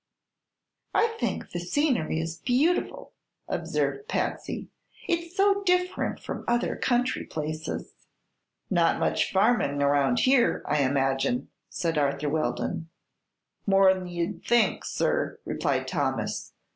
[0.95, 3.11] "I think the scenery is beautiful,"
[3.47, 4.67] observed Patsy.
[5.07, 7.93] "It's so different from other country places."
[8.71, 12.89] "Not much farming around here, I imagine," said Arthur Weldon.
[13.67, 16.53] "More than you'd think, sir," replied Thomas.